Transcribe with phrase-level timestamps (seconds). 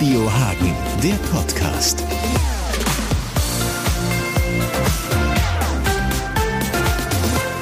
[0.00, 2.02] Radio Hagen, der Podcast.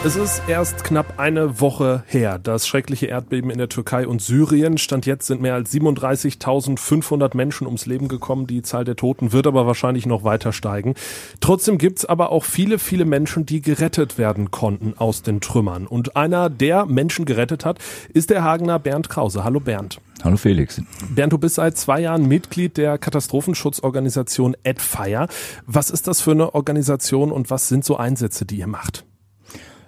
[0.05, 2.39] Es ist erst knapp eine Woche her.
[2.39, 4.79] Das schreckliche Erdbeben in der Türkei und Syrien.
[4.79, 8.47] Stand jetzt sind mehr als 37.500 Menschen ums Leben gekommen.
[8.47, 10.95] Die Zahl der Toten wird aber wahrscheinlich noch weiter steigen.
[11.41, 15.89] Trotzdem gibt's aber auch viele, viele Menschen, die gerettet werden konnten aus den Trümmern.
[15.89, 17.81] Und einer, der Menschen gerettet hat,
[18.15, 19.43] ist der Hagener Bernd Krause.
[19.43, 19.99] Hallo Bernd.
[20.25, 20.83] Hallo Felix.
[21.15, 25.29] Bernd, du bist seit zwei Jahren Mitglied der Katastrophenschutzorganisation AdFire.
[25.67, 29.05] Was ist das für eine Organisation und was sind so Einsätze, die ihr macht?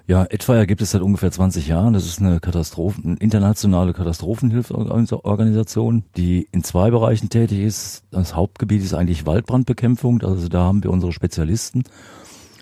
[0.07, 1.95] Ja, Edfire gibt es seit ungefähr 20 Jahren.
[1.95, 8.03] Das ist eine Katastrophen, internationale Katastrophenhilfsorganisation, die in zwei Bereichen tätig ist.
[8.11, 10.23] Das Hauptgebiet ist eigentlich Waldbrandbekämpfung.
[10.23, 11.85] Also da haben wir unsere Spezialisten.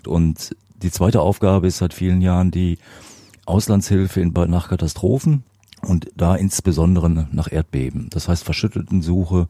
[0.05, 2.77] Und die zweite Aufgabe ist seit vielen Jahren die
[3.45, 5.43] Auslandshilfe in, nach Katastrophen
[5.81, 8.07] und da insbesondere nach Erdbeben.
[8.09, 9.47] Das heißt Verschütteltensuche,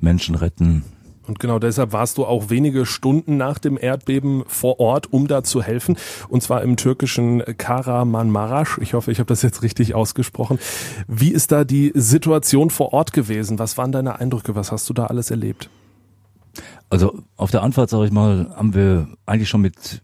[0.00, 0.84] Menschen retten,
[1.28, 5.42] und genau deshalb warst du auch wenige Stunden nach dem Erdbeben vor Ort, um da
[5.42, 5.98] zu helfen.
[6.28, 8.78] Und zwar im türkischen Karamanmaraş.
[8.80, 10.58] Ich hoffe, ich habe das jetzt richtig ausgesprochen.
[11.06, 13.58] Wie ist da die Situation vor Ort gewesen?
[13.58, 14.54] Was waren deine Eindrücke?
[14.54, 15.68] Was hast du da alles erlebt?
[16.88, 20.02] Also auf der Anfahrt, sage ich mal, haben wir eigentlich schon mit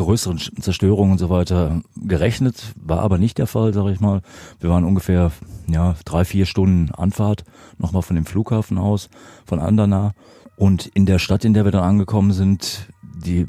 [0.00, 4.22] größeren Zerstörungen und so weiter gerechnet, war aber nicht der Fall, sage ich mal.
[4.58, 5.30] Wir waren ungefähr
[5.68, 7.44] ja drei, vier Stunden Anfahrt
[7.78, 9.08] nochmal von dem Flughafen aus,
[9.44, 10.12] von Andana
[10.56, 13.46] und in der Stadt, in der wir dann angekommen sind, die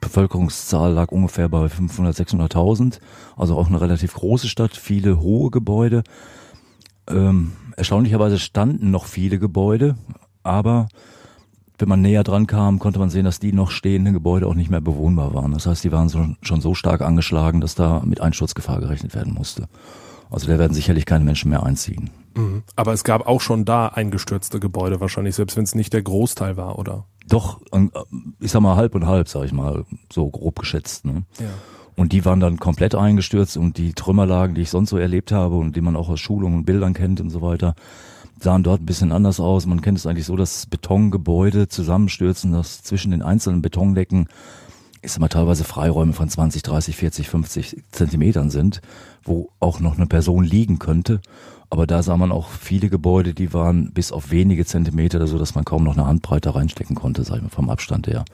[0.00, 3.00] Bevölkerungszahl lag ungefähr bei 500, 600.000.
[3.36, 6.04] Also auch eine relativ große Stadt, viele hohe Gebäude.
[7.08, 9.96] Ähm, erstaunlicherweise standen noch viele Gebäude,
[10.42, 10.88] aber
[11.78, 14.70] wenn man näher dran kam, konnte man sehen, dass die noch stehenden Gebäude auch nicht
[14.70, 15.52] mehr bewohnbar waren.
[15.52, 19.34] Das heißt, die waren so, schon so stark angeschlagen, dass da mit Einsturzgefahr gerechnet werden
[19.34, 19.68] musste.
[20.30, 22.10] Also da werden sicherlich keine Menschen mehr einziehen.
[22.36, 22.62] Mhm.
[22.76, 26.56] Aber es gab auch schon da eingestürzte Gebäude wahrscheinlich, selbst wenn es nicht der Großteil
[26.56, 27.04] war, oder?
[27.28, 27.60] Doch,
[28.40, 31.04] ich sag mal halb und halb, sag ich mal, so grob geschätzt.
[31.04, 31.24] Ne?
[31.38, 31.46] Ja.
[31.96, 35.56] Und die waren dann komplett eingestürzt und die Trümmerlagen, die ich sonst so erlebt habe
[35.56, 37.74] und die man auch aus Schulungen und Bildern kennt und so weiter,
[38.40, 39.66] sahen dort ein bisschen anders aus.
[39.66, 44.28] Man kennt es eigentlich so, dass Betongebäude zusammenstürzen, dass zwischen den einzelnen Betondecken
[45.12, 48.80] sag mal, teilweise Freiräume von 20, 30, 40, 50 Zentimetern sind,
[49.22, 51.20] wo auch noch eine Person liegen könnte.
[51.70, 55.54] Aber da sah man auch viele Gebäude, die waren bis auf wenige Zentimeter, so dass
[55.54, 58.24] man kaum noch eine Handbreite reinstecken konnte, sag ich mal, vom Abstand her.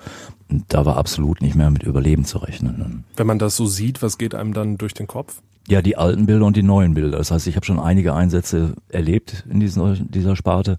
[0.51, 3.05] Und da war absolut nicht mehr mit Überleben zu rechnen.
[3.17, 5.41] Wenn man das so sieht, was geht einem dann durch den Kopf?
[5.69, 7.19] Ja, die alten Bilder und die neuen Bilder.
[7.19, 10.79] Das heißt, ich habe schon einige Einsätze erlebt in diesen, dieser Sparte.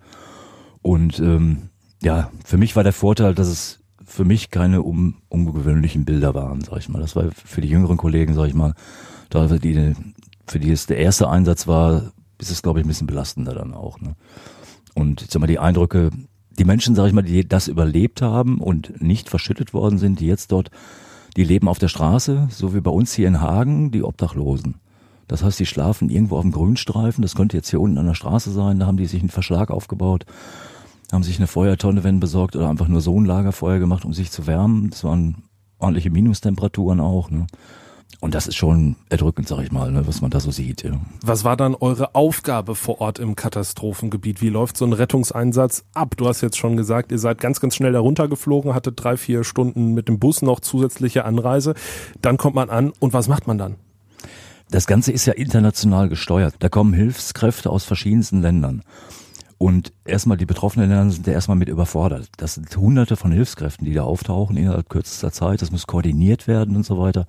[0.81, 1.69] Und ähm,
[2.02, 6.62] ja, für mich war der Vorteil, dass es für mich keine um, ungewöhnlichen Bilder waren,
[6.62, 7.00] sag ich mal.
[7.00, 8.74] Das war für die jüngeren Kollegen, sag ich mal,
[9.30, 9.94] da die,
[10.47, 13.74] für die es der erste Einsatz war, ist es, glaube ich, ein bisschen belastender dann
[13.74, 14.02] auch.
[14.02, 14.16] Ne?
[14.94, 16.09] Und ich sag mal, die Eindrücke,
[16.58, 20.28] die Menschen, sag ich mal, die das überlebt haben und nicht verschüttet worden sind, die
[20.28, 20.70] jetzt dort,
[21.38, 24.75] die leben auf der Straße, so wie bei uns hier in Hagen, die Obdachlosen.
[25.28, 28.16] Das heißt, die schlafen irgendwo auf dem Grünstreifen, das könnte jetzt hier unten an der
[28.16, 30.25] Straße sein, da haben die sich einen Verschlag aufgebaut,
[31.12, 34.31] haben sich eine Feuertonne, wenn besorgt, oder einfach nur so ein Lagerfeuer gemacht, um sich
[34.31, 34.90] zu wärmen.
[34.90, 35.44] Das waren
[35.80, 37.30] ordentliche Minustemperaturen auch.
[37.30, 37.47] Ne?
[38.22, 40.84] Und das ist schon erdrückend, sag ich mal, ne, was man da so sieht.
[40.84, 40.92] Ja.
[41.26, 44.44] Was war dann eure Aufgabe vor Ort im Katastrophengebiet?
[44.44, 46.16] Wie läuft so ein Rettungseinsatz ab?
[46.18, 49.44] Du hast jetzt schon gesagt, ihr seid ganz, ganz schnell darunter geflogen, hattet drei, vier
[49.44, 51.74] Stunden mit dem Bus noch zusätzliche Anreise.
[52.22, 53.76] Dann kommt man an und was macht man dann?
[54.70, 56.53] Das Ganze ist ja international gesteuert.
[56.59, 58.84] Da kommen Hilfskräfte aus verschiedensten Ländern.
[59.58, 62.30] Und erstmal die betroffenen Länder sind ja erstmal mit überfordert.
[62.38, 65.64] Das sind hunderte von Hilfskräften, die da auftauchen innerhalb kürzester Zeit.
[65.64, 67.26] Das muss koordiniert werden und so weiter.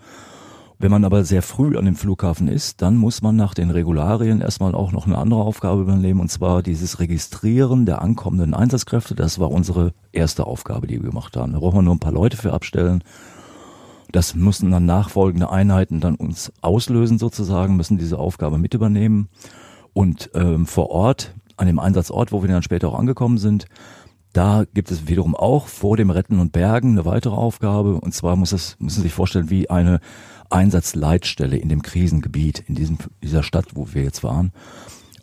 [0.83, 4.41] Wenn man aber sehr früh an dem Flughafen ist, dann muss man nach den Regularien
[4.41, 9.15] erstmal auch noch eine andere Aufgabe übernehmen, und zwar dieses Registrieren der ankommenden Einsatzkräfte.
[9.15, 11.53] Das war unsere erste Aufgabe, die wir gemacht haben.
[11.53, 13.05] Da brauchen wir nur ein paar Leute für abstellen.
[14.11, 19.29] Das müssen dann nachfolgende Einheiten dann uns auslösen sozusagen, müssen diese Aufgabe mit übernehmen.
[19.93, 23.67] Und ähm, vor Ort, an dem Einsatzort, wo wir dann später auch angekommen sind,
[24.33, 28.01] da gibt es wiederum auch vor dem Retten und Bergen eine weitere Aufgabe.
[28.01, 30.01] Und zwar muss es, müssen Sie sich vorstellen, wie eine
[30.51, 34.53] Einsatzleitstelle in dem Krisengebiet, in diesem, dieser Stadt, wo wir jetzt waren.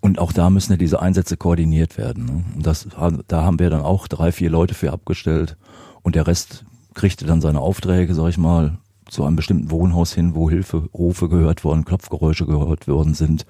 [0.01, 2.25] Und auch da müssen ja diese Einsätze koordiniert werden.
[2.25, 2.44] Ne?
[2.56, 2.88] Und das,
[3.27, 5.57] da haben wir dann auch drei, vier Leute für abgestellt.
[6.03, 8.77] Und der Rest kriegte dann seine Aufträge, sag ich mal,
[9.09, 13.45] zu einem bestimmten Wohnhaus hin, wo Hilferufe gehört worden, Klopfgeräusche gehört worden sind.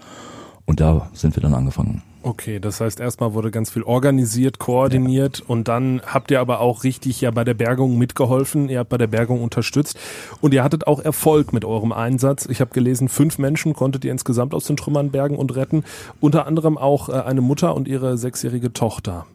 [0.65, 2.01] Und da sind wir dann angefangen.
[2.21, 5.45] Okay, das heißt, erstmal wurde ganz viel organisiert, koordiniert ja.
[5.47, 8.97] und dann habt ihr aber auch richtig ja bei der Bergung mitgeholfen, ihr habt bei
[8.97, 9.97] der Bergung unterstützt
[10.41, 12.45] und ihr hattet auch Erfolg mit eurem Einsatz.
[12.45, 15.85] Ich habe gelesen, fünf Menschen konntet ihr insgesamt aus den Trümmern bergen und retten,
[16.19, 19.25] unter anderem auch äh, eine Mutter und ihre sechsjährige Tochter.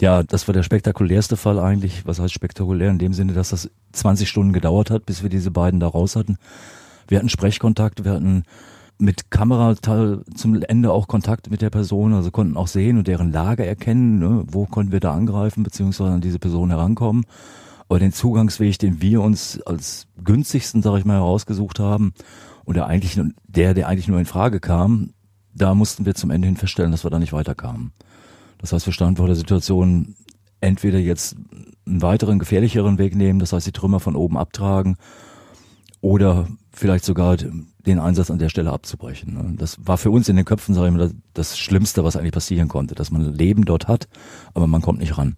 [0.00, 2.06] Ja, das war der spektakulärste Fall eigentlich.
[2.06, 2.90] Was heißt spektakulär?
[2.90, 6.14] In dem Sinne, dass das 20 Stunden gedauert hat, bis wir diese beiden da raus
[6.14, 6.38] hatten.
[7.08, 8.44] Wir hatten Sprechkontakt, wir hatten
[8.98, 9.76] mit Kamera
[10.34, 14.18] zum Ende auch Kontakt mit der Person, also konnten auch sehen und deren Lage erkennen,
[14.18, 17.24] ne, wo konnten wir da angreifen, beziehungsweise an diese Person herankommen.
[17.88, 22.12] Aber den Zugangsweg, den wir uns als günstigsten, sage ich mal, herausgesucht haben,
[22.64, 25.14] und der eigentlich, der, der eigentlich nur in Frage kam,
[25.54, 27.92] da mussten wir zum Ende hin feststellen, dass wir da nicht weiterkamen.
[28.58, 30.16] Das heißt, wir standen vor der Situation,
[30.60, 31.36] entweder jetzt
[31.86, 34.96] einen weiteren gefährlicheren Weg nehmen, das heißt die Trümmer von oben abtragen,
[36.00, 39.34] oder vielleicht sogar den Einsatz an der Stelle abzubrechen.
[39.34, 39.54] Ne?
[39.56, 42.68] Das war für uns in den Köpfen, sage ich mal, das Schlimmste, was eigentlich passieren
[42.68, 44.08] konnte, dass man Leben dort hat,
[44.54, 45.34] aber man kommt nicht ran.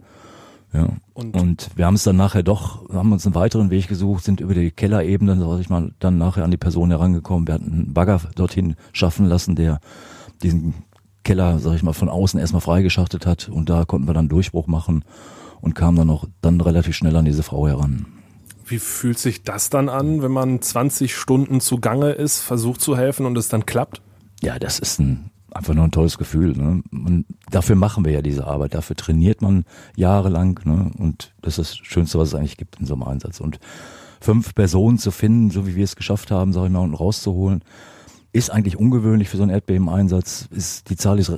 [0.73, 0.89] Ja.
[1.15, 4.41] Und, und wir haben es dann nachher doch, haben uns einen weiteren Weg gesucht, sind
[4.41, 7.49] über die Kellerebene, sag ich mal, dann nachher an die Person herangekommen.
[7.49, 9.81] Wir hatten einen Bagger dorthin schaffen lassen, der
[10.43, 10.75] diesen
[11.25, 14.69] Keller, sag ich mal, von außen erstmal freigeschachtet hat und da konnten wir dann Durchbruch
[14.69, 15.05] machen
[15.61, 18.07] und kamen dann noch dann relativ schnell an diese Frau heran.
[18.71, 23.27] Wie fühlt sich das dann an, wenn man 20 Stunden zugange ist, versucht zu helfen
[23.27, 24.01] und es dann klappt?
[24.43, 26.57] Ja, das ist ein, einfach nur ein tolles Gefühl.
[26.57, 26.83] Ne?
[26.93, 29.65] Und dafür machen wir ja diese Arbeit, dafür trainiert man
[29.97, 30.91] jahrelang ne?
[30.99, 33.41] und das ist das Schönste, was es eigentlich gibt in so einem Einsatz.
[33.41, 33.59] Und
[34.21, 37.65] fünf Personen zu finden, so wie wir es geschafft haben, sag ich mal, und rauszuholen,
[38.33, 40.49] ist eigentlich ungewöhnlich für so einen Erdbebeneinsatz.
[40.53, 41.33] Ist, die Zahl ist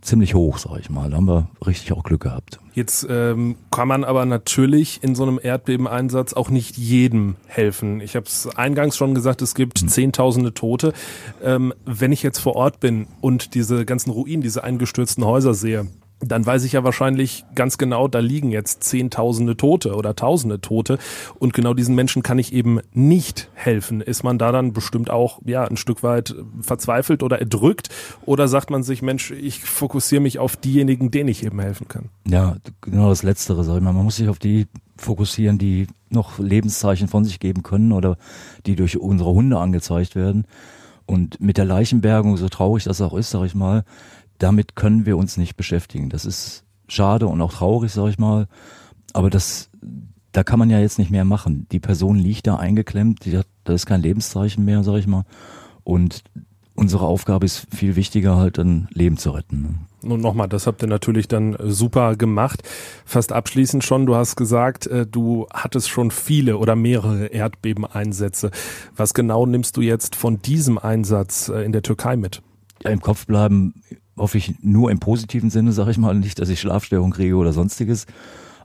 [0.00, 1.10] ziemlich hoch, sag ich mal.
[1.10, 2.58] Da haben wir richtig auch Glück gehabt.
[2.72, 8.00] Jetzt ähm, kann man aber natürlich in so einem Erdbebeneinsatz auch nicht jedem helfen.
[8.00, 9.88] Ich habe es eingangs schon gesagt, es gibt hm.
[9.88, 10.94] Zehntausende Tote.
[11.42, 15.88] Ähm, wenn ich jetzt vor Ort bin und diese ganzen Ruinen, diese eingestürzten Häuser sehe,
[16.20, 20.98] dann weiß ich ja wahrscheinlich ganz genau, da liegen jetzt Zehntausende Tote oder Tausende Tote
[21.38, 24.00] und genau diesen Menschen kann ich eben nicht helfen.
[24.00, 27.88] Ist man da dann bestimmt auch ja ein Stück weit verzweifelt oder erdrückt
[28.26, 32.10] oder sagt man sich, Mensch, ich fokussiere mich auf diejenigen, denen ich eben helfen kann?
[32.28, 33.92] Ja, genau das Letztere, sag ich mal.
[33.92, 34.66] Man muss sich auf die
[34.96, 38.18] fokussieren, die noch Lebenszeichen von sich geben können oder
[38.66, 40.44] die durch unsere Hunde angezeigt werden.
[41.10, 43.82] Und mit der Leichenbergung, so traurig das auch ist, sag ich mal,
[44.38, 46.08] damit können wir uns nicht beschäftigen.
[46.08, 48.46] Das ist schade und auch traurig, sag ich mal.
[49.12, 49.70] Aber das,
[50.30, 51.66] da kann man ja jetzt nicht mehr machen.
[51.72, 55.24] Die Person liegt da eingeklemmt, die hat, da ist kein Lebenszeichen mehr, sag ich mal.
[55.82, 56.22] Und
[56.74, 59.62] unsere Aufgabe ist viel wichtiger, halt ein Leben zu retten.
[59.62, 59.74] Ne?
[60.02, 62.62] Nun nochmal, das habt ihr natürlich dann super gemacht.
[63.04, 68.50] Fast abschließend schon, du hast gesagt, äh, du hattest schon viele oder mehrere Erdbebeneinsätze.
[68.96, 72.42] Was genau nimmst du jetzt von diesem Einsatz äh, in der Türkei mit?
[72.82, 73.74] Ja, Im Kopf bleiben
[74.16, 77.52] hoffe ich nur im positiven Sinne, sage ich mal, nicht, dass ich Schlafstörung kriege oder
[77.52, 78.06] sonstiges.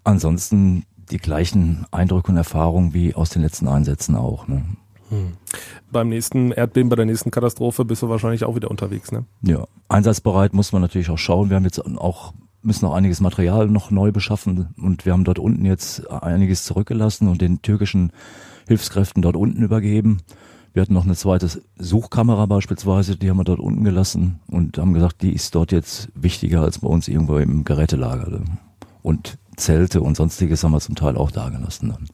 [0.03, 4.47] Ansonsten die gleichen Eindrücke und Erfahrungen wie aus den letzten Einsätzen auch.
[4.47, 4.63] Ne?
[5.15, 5.33] Hm.
[5.91, 9.25] Beim nächsten Erdbeben, bei der nächsten Katastrophe bist du wahrscheinlich auch wieder unterwegs, ne?
[9.41, 11.49] Ja, einsatzbereit muss man natürlich auch schauen.
[11.49, 12.33] Wir haben jetzt auch
[12.65, 17.27] müssen auch einiges Material noch neu beschaffen und wir haben dort unten jetzt einiges zurückgelassen
[17.27, 18.11] und den türkischen
[18.67, 20.21] Hilfskräften dort unten übergeben.
[20.73, 21.47] Wir hatten noch eine zweite
[21.77, 26.09] Suchkamera beispielsweise, die haben wir dort unten gelassen und haben gesagt, die ist dort jetzt
[26.15, 28.41] wichtiger als bei uns irgendwo im Gerätelager.
[29.01, 32.07] Und Zelte und sonstiges haben wir zum Teil auch da gelassen dann.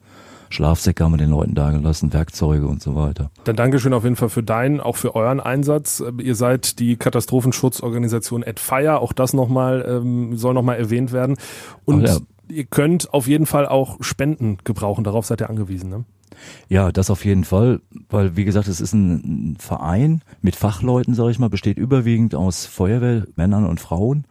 [0.52, 3.30] Schlafsäcke haben wir den Leuten dagelassen, Werkzeuge und so weiter.
[3.44, 6.02] Dann Dankeschön auf jeden Fall für deinen, auch für euren Einsatz.
[6.18, 11.36] Ihr seid die Katastrophenschutzorganisation AdFire, auch das nochmal, ähm, soll nochmal erwähnt werden.
[11.84, 12.18] Und ja.
[12.48, 16.04] ihr könnt auf jeden Fall auch Spenden gebrauchen, darauf seid ihr angewiesen, ne?
[16.68, 21.30] Ja, das auf jeden Fall, weil wie gesagt, es ist ein Verein mit Fachleuten, sage
[21.30, 24.24] ich mal, besteht überwiegend aus Feuerwehrmännern und Frauen.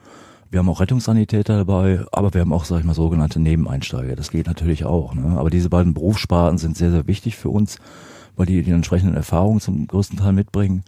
[0.52, 4.18] Wir haben auch Rettungssanitäter dabei, aber wir haben auch, sag ich mal, sogenannte Nebeneinsteiger.
[4.18, 5.16] Das geht natürlich auch.
[5.16, 5.38] Ne?
[5.38, 7.78] Aber diese beiden Berufssparten sind sehr, sehr wichtig für uns,
[8.36, 10.84] weil die die entsprechenden Erfahrungen zum größten Teil mitbringen.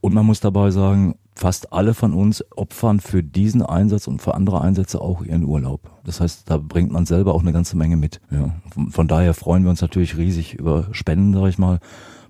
[0.00, 4.34] Und man muss dabei sagen, fast alle von uns opfern für diesen Einsatz und für
[4.34, 5.90] andere Einsätze auch ihren Urlaub.
[6.04, 8.20] Das heißt, da bringt man selber auch eine ganze Menge mit.
[8.30, 8.54] Ja.
[8.90, 11.80] Von, daher freuen wir uns natürlich riesig über Spenden, sag ich mal,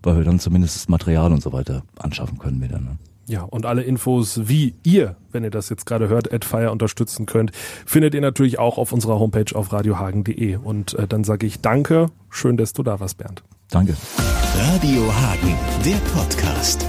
[0.02, 2.78] weil wir dann zumindest das Material und so weiter anschaffen können wieder.
[2.78, 2.96] Ne?
[3.30, 7.52] Ja, und alle Infos, wie ihr, wenn ihr das jetzt gerade hört, AdFire unterstützen könnt,
[7.86, 10.56] findet ihr natürlich auch auf unserer Homepage auf radiohagen.de.
[10.56, 13.44] Und äh, dann sage ich danke, schön, dass du da warst, Bernd.
[13.70, 13.94] Danke.
[14.56, 16.84] Radio Hagen, der Podcast.